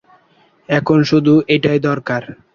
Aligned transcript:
এখন 0.69 0.99
শুধু 1.03 1.33
এটাই 1.47 1.79
দরকার। 1.81 2.21